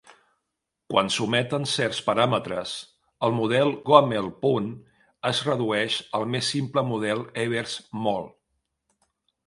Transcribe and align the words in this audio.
Quan 0.93 1.11
s'ometen 1.15 1.67
certs 1.73 1.99
paràmetres, 2.07 2.71
el 3.29 3.37
model 3.41 3.75
Gummel-Poon 3.91 4.73
es 5.33 5.45
redueix 5.53 6.01
al 6.21 6.29
més 6.35 6.53
simple 6.57 6.89
model 6.93 7.27
Ebers-Moll. 7.47 8.31